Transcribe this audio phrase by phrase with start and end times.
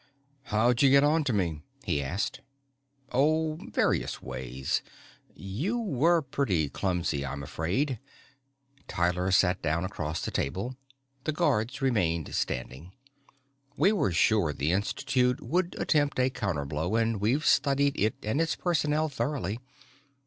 [0.45, 2.41] "How'd you get onto me?" he asked.
[3.11, 4.81] "Oh, various ways.
[5.35, 7.99] You were pretty clumsy, I'm afraid."
[8.87, 10.75] Tyler sat down across the table.
[11.25, 12.93] The guards remained standing.
[13.77, 18.55] "We were sure the Institute would attempt a counterblow and we've studied it and its
[18.55, 19.59] personnel thoroughly.